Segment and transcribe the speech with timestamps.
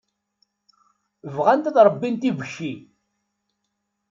[1.35, 2.73] Bɣant ad ṛebbint ibekki.